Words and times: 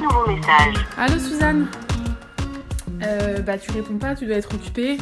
nouveau 0.00 0.26
message. 0.26 0.74
Allô 0.96 1.18
Suzanne 1.18 1.68
euh, 3.02 3.40
Bah 3.40 3.58
tu 3.58 3.70
réponds 3.70 3.98
pas, 3.98 4.14
tu 4.14 4.26
dois 4.26 4.36
être 4.36 4.54
occupée. 4.54 4.98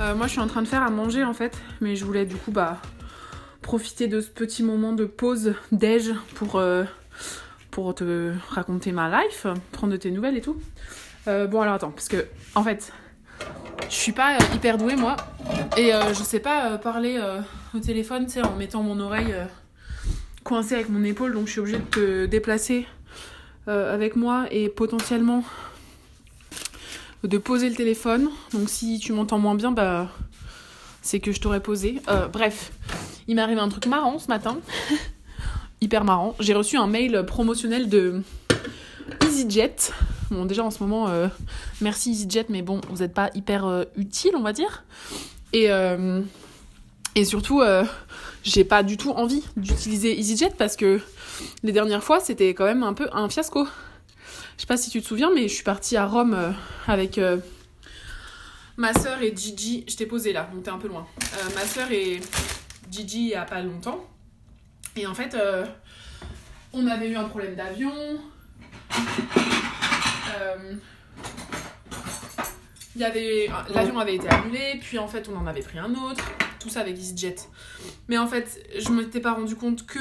Euh, 0.00 0.14
moi 0.14 0.26
je 0.26 0.32
suis 0.32 0.40
en 0.40 0.46
train 0.46 0.62
de 0.62 0.68
faire 0.68 0.82
à 0.82 0.90
manger 0.90 1.24
en 1.24 1.32
fait, 1.32 1.56
mais 1.80 1.96
je 1.96 2.04
voulais 2.04 2.26
du 2.26 2.36
coup 2.36 2.50
bah 2.50 2.76
profiter 3.62 4.06
de 4.06 4.20
ce 4.20 4.28
petit 4.28 4.62
moment 4.62 4.92
de 4.92 5.06
pause 5.06 5.54
déj 5.72 6.12
pour, 6.34 6.56
euh, 6.56 6.84
te 7.96 8.32
raconter 8.50 8.90
ma 8.92 9.22
life, 9.22 9.46
prendre 9.72 9.92
de 9.92 9.96
tes 9.96 10.10
nouvelles 10.10 10.36
et 10.36 10.40
tout. 10.40 10.56
Bon 11.26 11.60
alors 11.60 11.74
attends, 11.74 11.90
parce 11.90 12.08
que 12.08 12.26
en 12.54 12.62
fait 12.64 12.92
je 13.88 13.94
suis 13.94 14.12
pas 14.12 14.36
hyper 14.54 14.78
douée 14.78 14.96
moi 14.96 15.14
et 15.76 15.92
je 16.08 16.22
sais 16.24 16.40
pas 16.40 16.76
parler 16.78 17.20
au 17.74 17.78
téléphone, 17.78 18.26
tu 18.26 18.40
en 18.40 18.56
mettant 18.56 18.82
mon 18.82 18.98
oreille 18.98 19.32
coincée 20.42 20.74
avec 20.74 20.88
mon 20.88 21.04
épaule, 21.04 21.34
donc 21.34 21.46
je 21.46 21.52
suis 21.52 21.60
obligée 21.60 21.78
de 21.78 21.84
te 21.84 22.26
déplacer 22.26 22.86
euh, 23.68 23.94
avec 23.94 24.16
moi 24.16 24.46
et 24.50 24.70
potentiellement 24.70 25.44
de 27.22 27.36
poser 27.36 27.68
le 27.68 27.74
téléphone. 27.74 28.30
Donc 28.54 28.70
si 28.70 28.98
tu 28.98 29.12
m'entends 29.12 29.38
moins 29.38 29.54
bien, 29.54 29.72
bah 29.72 30.08
c'est 31.02 31.20
que 31.20 31.32
je 31.32 31.40
t'aurais 31.40 31.60
posé. 31.60 32.00
Euh, 32.08 32.28
bref, 32.28 32.72
il 33.26 33.36
m'est 33.36 33.42
arrivé 33.42 33.60
un 33.60 33.68
truc 33.68 33.86
marrant 33.86 34.18
ce 34.18 34.28
matin. 34.28 34.58
Hyper 35.82 36.04
marrant. 36.04 36.34
J'ai 36.40 36.54
reçu 36.54 36.78
un 36.78 36.86
mail 36.86 37.24
promotionnel 37.26 37.90
de 37.90 38.22
EasyJet. 39.24 39.92
Bon, 40.30 40.46
déjà 40.46 40.64
en 40.64 40.70
ce 40.70 40.82
moment, 40.82 41.08
euh, 41.08 41.28
merci 41.82 42.12
EasyJet, 42.12 42.46
mais 42.48 42.62
bon, 42.62 42.80
vous 42.88 42.98
n'êtes 42.98 43.14
pas 43.14 43.28
hyper 43.34 43.84
utile, 43.96 44.32
on 44.34 44.42
va 44.42 44.54
dire. 44.54 44.84
Et, 45.52 45.68
et 47.18 47.24
surtout, 47.24 47.62
euh, 47.62 47.84
j'ai 48.44 48.62
pas 48.62 48.84
du 48.84 48.96
tout 48.96 49.10
envie 49.10 49.42
d'utiliser 49.56 50.16
EasyJet 50.16 50.52
parce 50.56 50.76
que 50.76 51.00
les 51.64 51.72
dernières 51.72 52.04
fois, 52.04 52.20
c'était 52.20 52.54
quand 52.54 52.64
même 52.64 52.84
un 52.84 52.94
peu 52.94 53.08
un 53.12 53.28
fiasco. 53.28 53.66
Je 54.56 54.60
sais 54.60 54.68
pas 54.68 54.76
si 54.76 54.88
tu 54.88 55.02
te 55.02 55.06
souviens, 55.08 55.32
mais 55.34 55.48
je 55.48 55.54
suis 55.54 55.64
partie 55.64 55.96
à 55.96 56.06
Rome 56.06 56.34
euh, 56.34 56.52
avec 56.86 57.18
euh, 57.18 57.38
ma 58.76 58.94
sœur 58.94 59.20
et 59.20 59.34
Gigi. 59.36 59.84
Je 59.88 59.96
t'ai 59.96 60.06
posé 60.06 60.32
là, 60.32 60.48
donc 60.54 60.62
t'es 60.62 60.70
un 60.70 60.78
peu 60.78 60.86
loin. 60.86 61.08
Ma 61.56 61.62
sœur 61.62 61.90
et 61.90 62.20
Gigi 62.88 63.22
il 63.22 63.28
y 63.30 63.34
a 63.34 63.44
pas 63.44 63.62
longtemps. 63.62 64.06
Et 64.94 65.04
en 65.04 65.14
fait, 65.14 65.36
on 66.72 66.86
avait 66.86 67.08
eu 67.08 67.16
un 67.16 67.24
problème 67.24 67.56
d'avion. 67.56 67.92
Il 72.94 73.02
y 73.02 73.04
avait 73.04 73.48
l'avion 73.72 73.98
avait 73.98 74.16
été 74.16 74.28
annulé, 74.28 74.78
puis 74.80 74.98
en 74.98 75.08
fait 75.08 75.28
on 75.28 75.36
en 75.36 75.46
avait 75.46 75.62
pris 75.62 75.78
un 75.78 75.94
autre, 75.94 76.24
tout 76.58 76.68
ça 76.68 76.80
avec 76.80 76.96
EasyJet. 76.96 77.36
Mais 78.08 78.18
en 78.18 78.26
fait, 78.26 78.60
je 78.78 78.90
m'étais 78.90 79.20
pas 79.20 79.34
rendu 79.34 79.54
compte 79.56 79.86
que 79.86 80.00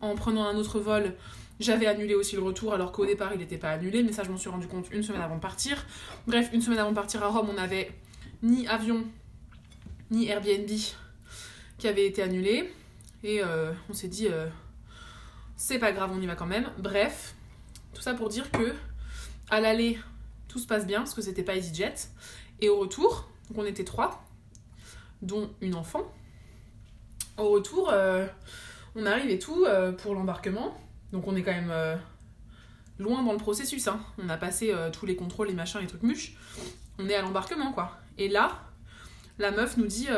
en 0.00 0.14
prenant 0.14 0.46
un 0.46 0.56
autre 0.56 0.80
vol, 0.80 1.14
j'avais 1.58 1.86
annulé 1.86 2.14
aussi 2.14 2.36
le 2.36 2.42
retour 2.42 2.72
alors 2.72 2.92
qu'au 2.92 3.04
départ 3.04 3.32
il 3.34 3.38
n'était 3.38 3.58
pas 3.58 3.70
annulé, 3.70 4.02
mais 4.02 4.12
ça 4.12 4.22
je 4.24 4.30
m'en 4.30 4.38
suis 4.38 4.48
rendu 4.48 4.66
compte 4.66 4.86
une 4.92 5.02
semaine 5.02 5.20
avant 5.20 5.36
de 5.36 5.40
partir. 5.40 5.84
Bref, 6.26 6.50
une 6.52 6.62
semaine 6.62 6.78
avant 6.78 6.90
de 6.90 6.94
partir 6.96 7.22
à 7.22 7.28
Rome, 7.28 7.48
on 7.54 7.58
avait 7.58 7.90
ni 8.42 8.66
avion 8.66 9.04
ni 10.10 10.28
Airbnb 10.28 10.68
qui 11.78 11.88
avait 11.88 12.06
été 12.06 12.22
annulé 12.22 12.72
et 13.22 13.42
euh, 13.42 13.72
on 13.88 13.92
s'est 13.92 14.08
dit 14.08 14.28
euh, 14.28 14.46
c'est 15.56 15.78
pas 15.78 15.92
grave, 15.92 16.10
on 16.14 16.20
y 16.20 16.26
va 16.26 16.34
quand 16.34 16.46
même. 16.46 16.70
Bref, 16.78 17.34
tout 17.92 18.00
ça 18.00 18.14
pour 18.14 18.28
dire 18.28 18.50
que 18.50 18.74
à 19.50 19.60
l'aller 19.60 19.98
tout 20.50 20.58
se 20.58 20.66
passe 20.66 20.84
bien 20.84 20.98
parce 20.98 21.14
que 21.14 21.22
c'était 21.22 21.44
pas 21.44 21.54
EasyJet 21.54 21.94
et 22.60 22.68
au 22.68 22.80
retour, 22.80 23.28
donc 23.48 23.58
on 23.58 23.64
était 23.64 23.84
trois, 23.84 24.24
dont 25.22 25.50
une 25.60 25.76
enfant. 25.76 26.12
Au 27.38 27.50
retour, 27.50 27.90
euh, 27.92 28.26
on 28.96 29.06
arrive 29.06 29.30
et 29.30 29.38
tout 29.38 29.64
euh, 29.64 29.92
pour 29.92 30.14
l'embarquement. 30.14 30.76
Donc 31.12 31.28
on 31.28 31.36
est 31.36 31.42
quand 31.42 31.52
même 31.52 31.70
euh, 31.70 31.96
loin 32.98 33.22
dans 33.22 33.32
le 33.32 33.38
processus. 33.38 33.86
Hein. 33.86 34.00
On 34.18 34.28
a 34.28 34.36
passé 34.36 34.74
tous 34.92 35.06
les 35.06 35.14
contrôles, 35.14 35.48
les 35.48 35.54
machins, 35.54 35.80
les 35.80 35.86
trucs 35.86 36.02
muches. 36.02 36.36
On 36.98 37.08
est 37.08 37.14
à 37.14 37.22
l'embarquement 37.22 37.72
quoi. 37.72 37.96
Et 38.18 38.28
là, 38.28 38.60
la 39.38 39.52
meuf 39.52 39.76
nous 39.76 39.86
dit. 39.86 40.08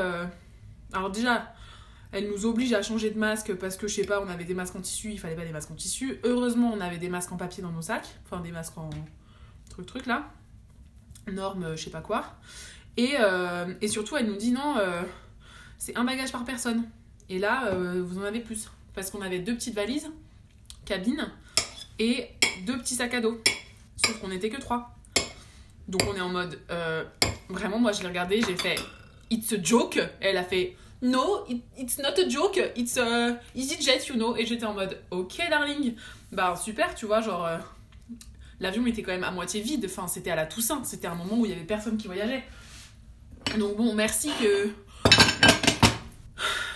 Alors 0.95 1.11
déjà, 1.11 1.55
elle 2.11 2.29
nous 2.29 2.45
oblige 2.45 2.73
à 2.73 2.83
changer 2.83 3.11
de 3.11 3.19
masque 3.19 3.55
parce 3.55 3.77
que 3.77 3.87
je 3.87 3.95
sais 3.95 4.05
pas, 4.05 4.21
on 4.21 4.29
avait 4.29 4.45
des 4.45 4.55
masques 4.55 4.77
en 4.77 4.81
tissu, 4.81 5.11
il 5.11 5.19
fallait 5.19 5.37
pas 5.37 5.45
des 5.45 5.53
masques 5.53 5.71
en 5.71 5.75
tissu. 5.75 6.19
Heureusement, 6.25 6.73
on 6.75 6.81
avait 6.81 6.99
des 6.99 7.09
masques 7.09 7.33
en 7.33 7.37
papier 7.37 7.63
dans 7.63 7.71
nos 7.71 7.83
sacs. 7.83 8.09
Enfin, 8.25 8.41
des 8.41 8.53
masques 8.53 8.77
en 8.79 8.91
truc 9.73 9.87
truc 9.87 10.07
là. 10.07 10.31
Norme, 11.31 11.65
euh, 11.65 11.77
je 11.77 11.85
sais 11.85 11.91
pas 11.91 12.01
quoi. 12.01 12.25
Et, 12.97 13.15
euh, 13.19 13.73
et 13.81 13.89
surtout, 13.89 14.17
elle 14.17 14.27
nous 14.27 14.37
dit 14.37 14.53
non, 14.53 14.77
euh, 14.79 15.03
c'est 15.79 15.97
un 15.97 16.05
bagage 16.05 16.31
par 16.33 16.45
personne. 16.45 16.85
Et 17.29 17.39
là, 17.39 17.73
vous 17.75 18.19
en 18.19 18.23
avez 18.25 18.41
plus. 18.41 18.69
Parce 18.95 19.11
qu'on 19.11 19.23
avait 19.23 19.39
deux 19.39 19.55
petites 19.55 19.75
valises, 19.75 20.11
cabine, 20.85 21.31
et 21.99 22.29
deux 22.67 22.77
petits 22.79 22.95
sacs 22.97 23.15
à 23.15 23.21
dos. 23.23 23.41
Sauf 24.05 24.21
qu'on 24.21 24.29
n'était 24.29 24.51
que 24.51 24.61
trois. 24.61 24.95
Donc 25.89 26.03
on 26.07 26.15
est 26.15 26.21
en 26.21 26.29
mode. 26.29 26.59
vraiment, 27.49 27.79
moi 27.79 27.93
je 27.93 28.03
l'ai 28.03 28.09
regardé, 28.09 28.43
j'ai 28.47 28.57
fait 28.57 28.77
It's 29.31 29.51
a 29.55 29.63
joke. 29.63 29.99
Elle 30.21 30.37
a 30.37 30.45
fait 30.45 30.77
No, 31.01 31.45
it- 31.49 31.65
it's 31.79 31.99
not 31.99 32.21
a 32.21 32.29
joke, 32.29 32.61
it's 32.77 32.99
a 32.99 33.39
EasyJet, 33.57 34.07
you 34.09 34.15
know. 34.17 34.37
Et 34.37 34.45
j'étais 34.45 34.67
en 34.67 34.75
mode 34.75 34.99
Ok, 35.11 35.39
darling. 35.49 35.95
Bah 36.33 36.55
super, 36.57 36.95
tu 36.95 37.07
vois, 37.07 37.23
genre. 37.23 37.49
L'avion 38.61 38.87
était 38.87 39.03
quand 39.03 39.13
même 39.13 39.25
à 39.25 39.31
moitié 39.31 39.61
vide. 39.61 39.87
Enfin, 39.87 40.09
c'était 40.09 40.31
à 40.31 40.37
la 40.37 40.47
Toussaint. 40.47 40.83
C'était 40.85 41.09
un 41.09 41.15
moment 41.15 41.39
où 41.39 41.47
il 41.47 41.51
y 41.51 41.55
avait 41.55 41.65
personne 41.65 41.97
qui 41.97 42.07
voyageait. 42.07 42.45
Donc 43.59 43.77
bon, 43.77 43.95
merci 43.95 44.31
que 44.41 44.71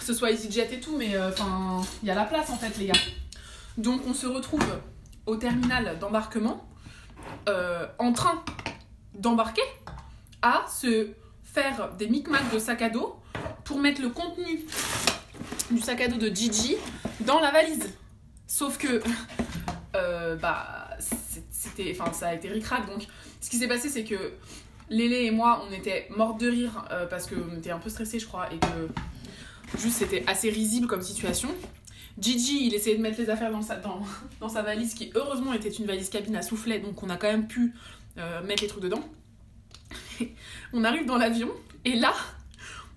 ce 0.01 0.15
soit 0.15 0.31
EasyJet 0.31 0.75
et 0.75 0.81
tout, 0.81 0.97
mais 0.97 1.17
euh, 1.17 1.31
enfin, 1.31 1.83
il 2.03 2.09
y 2.09 2.11
a 2.11 2.15
la 2.15 2.25
place 2.25 2.51
en 2.51 2.57
fait, 2.57 2.77
les 2.79 2.87
gars. 2.87 3.01
Donc 3.77 4.03
on 4.07 4.15
se 4.15 4.27
retrouve 4.27 4.65
au 5.27 5.37
terminal 5.37 5.99
d'embarquement, 5.99 6.69
euh, 7.49 7.87
en 7.99 8.13
train 8.13 8.45
d'embarquer, 9.15 9.63
à 10.43 10.65
se 10.69 11.09
faire 11.43 11.95
des 11.97 12.09
micmacs 12.09 12.53
de 12.53 12.59
sac 12.59 12.83
à 12.83 12.91
dos 12.91 13.17
pour 13.65 13.79
mettre 13.79 14.03
le 14.03 14.11
contenu 14.11 14.65
du 15.71 15.81
sac 15.81 16.01
à 16.01 16.09
dos 16.09 16.19
de 16.19 16.29
Gigi 16.29 16.77
dans 17.21 17.41
la 17.41 17.51
valise. 17.51 17.93
Sauf 18.47 18.79
que, 18.79 19.03
euh, 19.97 20.37
bah, 20.37 20.76
enfin, 21.93 22.13
ça 22.13 22.29
a 22.29 22.35
été 22.35 22.49
ric-rac. 22.49 22.87
Donc, 22.87 23.07
ce 23.41 23.51
qui 23.51 23.57
s'est 23.57 23.69
passé, 23.69 23.89
c'est 23.89 24.05
que 24.05 24.33
Lélé 24.89 25.25
et 25.25 25.31
moi, 25.31 25.67
on 25.69 25.73
était 25.73 26.07
mortes 26.11 26.41
de 26.41 26.49
rire 26.49 26.85
euh, 26.91 27.07
parce 27.07 27.27
qu'on 27.27 27.57
était 27.57 27.71
un 27.71 27.79
peu 27.79 27.91
stressés, 27.91 28.19
je 28.21 28.27
crois, 28.27 28.53
et 28.53 28.59
que 28.59 29.79
juste 29.79 29.97
c'était 29.97 30.25
assez 30.27 30.49
risible 30.49 30.87
comme 30.87 31.03
situation. 31.03 31.49
Gigi, 32.19 32.67
il 32.67 32.75
essayait 32.75 32.97
de 32.97 33.03
mettre 33.03 33.19
les 33.19 33.29
affaires 33.29 33.51
dans 33.51 33.63
sa, 33.63 33.77
dans, 33.77 34.01
dans 34.41 34.49
sa 34.49 34.63
valise, 34.63 34.95
qui 34.95 35.11
heureusement 35.15 35.53
était 35.53 35.71
une 35.71 35.87
valise 35.87 36.09
cabine 36.09 36.37
à 36.37 36.43
soufflet, 36.43 36.79
donc 36.79 37.03
on 37.03 37.11
a 37.11 37.17
quand 37.17 37.31
même 37.31 37.49
pu 37.49 37.75
euh, 38.19 38.43
mettre 38.45 38.63
les 38.63 38.69
trucs 38.69 38.83
dedans. 38.83 39.03
on 40.73 40.85
arrive 40.85 41.05
dans 41.05 41.19
l'avion, 41.19 41.51
et 41.85 41.97
là, 41.97 42.15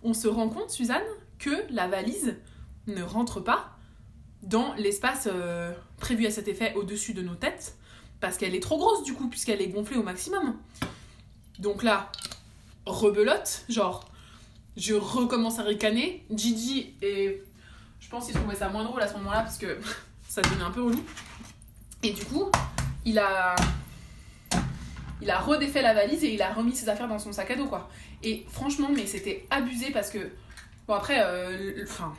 on 0.03 0.13
se 0.13 0.27
rend 0.27 0.49
compte, 0.49 0.69
Suzanne, 0.69 1.01
que 1.39 1.51
la 1.71 1.87
valise 1.87 2.35
ne 2.85 3.01
rentre 3.01 3.39
pas 3.39 3.77
dans 4.43 4.73
l'espace 4.75 5.27
euh, 5.31 5.73
prévu 5.97 6.27
à 6.27 6.31
cet 6.31 6.47
effet 6.47 6.73
au-dessus 6.75 7.13
de 7.13 7.21
nos 7.21 7.35
têtes, 7.35 7.75
parce 8.19 8.37
qu'elle 8.37 8.55
est 8.55 8.61
trop 8.61 8.77
grosse 8.77 9.03
du 9.03 9.13
coup, 9.13 9.27
puisqu'elle 9.27 9.61
est 9.61 9.67
gonflée 9.67 9.97
au 9.97 10.03
maximum. 10.03 10.55
Donc 11.59 11.83
là, 11.83 12.11
rebelote, 12.85 13.65
genre, 13.69 14.09
je 14.77 14.93
recommence 14.93 15.59
à 15.59 15.63
ricaner. 15.63 16.23
Gigi 16.31 16.93
et 17.01 17.43
je 17.99 18.09
pense 18.09 18.25
qu'il 18.25 18.35
trouvait 18.35 18.55
ça 18.55 18.69
moins 18.69 18.83
drôle 18.83 19.01
à 19.01 19.07
ce 19.07 19.13
moment-là 19.15 19.41
parce 19.41 19.57
que 19.57 19.79
ça 20.27 20.41
devenait 20.41 20.63
un 20.63 20.71
peu 20.71 20.83
relou. 20.83 21.03
Et 22.01 22.11
du 22.11 22.23
coup, 22.25 22.49
il 23.05 23.19
a 23.19 23.55
il 25.21 25.29
a 25.29 25.39
redéfait 25.39 25.81
la 25.81 25.93
valise 25.93 26.23
et 26.23 26.33
il 26.33 26.41
a 26.41 26.53
remis 26.53 26.73
ses 26.73 26.87
affaires 26.87 27.09
dans 27.09 27.19
son 27.19 27.33
sac 27.33 27.51
à 27.51 27.55
dos 27.55 27.67
quoi. 27.67 27.89
Et 28.23 28.45
franchement, 28.49 28.89
mais 28.93 29.05
c'était 29.05 29.45
abusé 29.49 29.91
parce 29.91 30.09
que 30.09 30.31
bon 30.87 30.93
après 30.93 31.19
euh, 31.19 31.83
enfin 31.83 32.13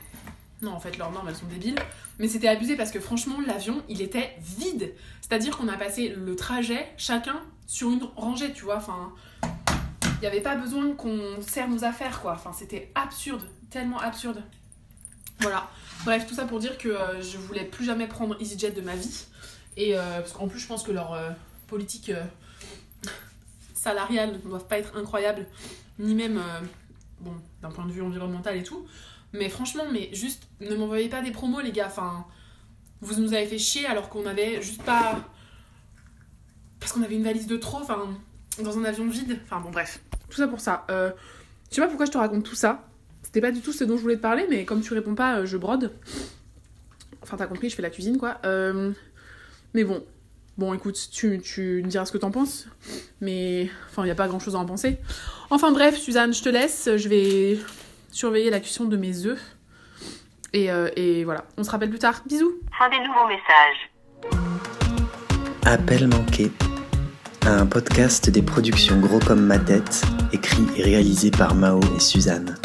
non, 0.61 0.71
en 0.71 0.79
fait, 0.79 0.97
leurs 0.97 1.11
normes, 1.11 1.27
elles 1.27 1.35
sont 1.35 1.47
débiles. 1.47 1.79
Mais 2.19 2.27
c'était 2.27 2.47
abusé 2.47 2.75
parce 2.75 2.91
que 2.91 2.99
franchement, 2.99 3.37
l'avion, 3.45 3.81
il 3.89 4.01
était 4.01 4.35
vide. 4.39 4.93
C'est-à-dire 5.21 5.57
qu'on 5.57 5.67
a 5.67 5.77
passé 5.77 6.09
le 6.09 6.35
trajet, 6.35 6.91
chacun, 6.97 7.41
sur 7.67 7.89
une 7.89 8.03
rangée, 8.15 8.51
tu 8.53 8.65
vois. 8.65 8.77
Enfin, 8.77 9.13
il 10.03 10.21
n'y 10.21 10.27
avait 10.27 10.41
pas 10.41 10.55
besoin 10.55 10.93
qu'on 10.93 11.41
serre 11.41 11.67
nos 11.67 11.83
affaires, 11.83 12.21
quoi. 12.21 12.33
Enfin, 12.33 12.51
c'était 12.53 12.91
absurde. 12.95 13.43
Tellement 13.69 13.99
absurde. 13.99 14.43
Voilà. 15.39 15.69
Bref, 16.05 16.27
tout 16.27 16.35
ça 16.35 16.45
pour 16.45 16.59
dire 16.59 16.77
que 16.77 16.89
euh, 16.89 17.21
je 17.21 17.37
voulais 17.37 17.65
plus 17.65 17.85
jamais 17.85 18.07
prendre 18.07 18.39
EasyJet 18.39 18.71
de 18.71 18.81
ma 18.81 18.95
vie. 18.95 19.25
Et 19.77 19.97
euh, 19.97 20.19
parce 20.19 20.33
qu'en 20.33 20.47
plus, 20.47 20.59
je 20.59 20.67
pense 20.67 20.83
que 20.83 20.91
leur 20.91 21.13
euh, 21.13 21.29
politique 21.67 22.09
euh, 22.09 22.23
salariale 23.73 24.33
ne 24.33 24.49
doivent 24.49 24.67
pas 24.67 24.79
être 24.79 24.97
incroyables, 24.97 25.47
ni 25.99 26.13
même, 26.13 26.41
bon, 27.19 27.33
d'un 27.61 27.69
point 27.69 27.85
de 27.85 27.91
vue 27.91 28.01
environnemental 28.01 28.57
et 28.57 28.63
tout. 28.63 28.85
Mais 29.33 29.49
franchement, 29.49 29.83
mais 29.91 30.09
juste, 30.13 30.47
ne 30.59 30.75
m'envoyez 30.75 31.09
pas 31.09 31.21
des 31.21 31.31
promos, 31.31 31.61
les 31.61 31.71
gars. 31.71 31.87
Enfin, 31.87 32.25
vous 33.01 33.21
nous 33.21 33.33
avez 33.33 33.45
fait 33.45 33.57
chier 33.57 33.85
alors 33.85 34.09
qu'on 34.09 34.25
avait 34.25 34.61
juste 34.61 34.83
pas. 34.83 35.23
Parce 36.79 36.91
qu'on 36.91 37.03
avait 37.03 37.15
une 37.15 37.23
valise 37.23 37.47
de 37.47 37.57
trop, 37.57 37.77
enfin, 37.77 38.09
dans 38.61 38.77
un 38.77 38.83
avion 38.83 39.07
vide. 39.07 39.39
Enfin, 39.43 39.61
bon, 39.61 39.69
bref. 39.69 40.01
Tout 40.29 40.37
ça 40.37 40.47
pour 40.47 40.59
ça. 40.59 40.85
Euh, 40.89 41.11
je 41.69 41.75
sais 41.75 41.81
pas 41.81 41.87
pourquoi 41.87 42.05
je 42.05 42.11
te 42.11 42.17
raconte 42.17 42.43
tout 42.43 42.55
ça. 42.55 42.87
C'était 43.23 43.41
pas 43.41 43.51
du 43.51 43.61
tout 43.61 43.71
ce 43.71 43.83
dont 43.83 43.97
je 43.97 44.01
voulais 44.01 44.17
te 44.17 44.21
parler, 44.21 44.45
mais 44.49 44.65
comme 44.65 44.81
tu 44.81 44.93
réponds 44.93 45.15
pas, 45.15 45.39
euh, 45.39 45.45
je 45.45 45.57
brode. 45.57 45.93
Enfin, 47.21 47.37
t'as 47.37 47.47
compris, 47.47 47.69
je 47.69 47.75
fais 47.75 47.81
la 47.81 47.89
cuisine, 47.89 48.17
quoi. 48.17 48.39
Euh, 48.45 48.91
mais 49.73 49.83
bon, 49.83 50.03
Bon, 50.57 50.73
écoute, 50.73 51.09
tu, 51.11 51.39
tu 51.41 51.81
me 51.83 51.87
diras 51.87 52.05
ce 52.05 52.11
que 52.11 52.17
t'en 52.17 52.29
penses. 52.29 52.67
Mais, 53.21 53.69
enfin, 53.89 54.03
il 54.03 54.05
n'y 54.05 54.11
a 54.11 54.15
pas 54.15 54.27
grand 54.27 54.39
chose 54.39 54.55
à 54.55 54.59
en 54.59 54.65
penser. 54.65 54.97
Enfin, 55.49 55.71
bref, 55.71 55.97
Suzanne, 55.97 56.33
je 56.33 56.43
te 56.43 56.49
laisse. 56.49 56.89
Je 56.97 57.09
vais 57.09 57.57
surveiller 58.11 58.49
la 58.49 58.59
cuisson 58.59 58.85
de 58.85 58.97
mes 58.97 59.25
œufs. 59.25 59.41
Et, 60.53 60.71
euh, 60.71 60.89
et 60.95 61.23
voilà, 61.23 61.45
on 61.57 61.63
se 61.63 61.71
rappelle 61.71 61.89
plus 61.89 61.99
tard. 61.99 62.21
Bisous. 62.25 62.53
Fin 62.77 62.89
des 62.89 62.99
nouveaux 62.99 63.27
messages. 63.27 63.89
Appel 65.65 66.07
manqué. 66.07 66.51
Un 67.45 67.65
podcast 67.65 68.29
des 68.29 68.41
productions 68.41 68.99
Gros 68.99 69.19
comme 69.19 69.45
ma 69.45 69.57
tête, 69.57 70.03
écrit 70.31 70.67
et 70.77 70.83
réalisé 70.83 71.31
par 71.31 71.55
Mao 71.55 71.79
et 71.95 71.99
Suzanne. 71.99 72.55